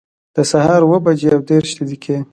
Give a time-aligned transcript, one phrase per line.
[0.35, 2.17] د سهار اووه بجي او دیرش دقیقي